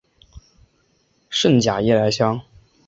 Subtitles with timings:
[1.29, 2.41] 滇假夜来香